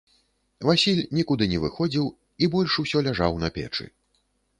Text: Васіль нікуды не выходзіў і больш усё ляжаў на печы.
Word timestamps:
Васіль 0.67 1.01
нікуды 1.17 1.47
не 1.51 1.59
выходзіў 1.65 2.05
і 2.45 2.49
больш 2.57 2.79
усё 2.85 2.97
ляжаў 3.09 3.37
на 3.45 3.53
печы. 3.59 3.85